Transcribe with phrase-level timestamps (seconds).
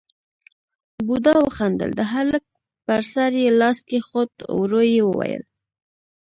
[1.05, 2.43] بوډا وخندل، د هلک
[2.85, 5.43] پر سر يې لاس کېښود، ورو يې وويل: